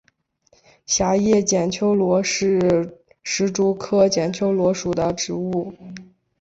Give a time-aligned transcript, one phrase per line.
[0.87, 5.75] 狭叶剪秋罗是石竹科剪秋罗属的植物。